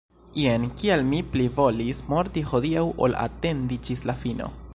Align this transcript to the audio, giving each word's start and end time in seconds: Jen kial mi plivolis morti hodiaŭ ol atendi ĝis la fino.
Jen 0.43 0.63
kial 0.79 1.03
mi 1.09 1.19
plivolis 1.35 2.01
morti 2.15 2.45
hodiaŭ 2.53 2.87
ol 3.09 3.19
atendi 3.27 3.83
ĝis 3.89 4.05
la 4.13 4.21
fino. 4.25 4.55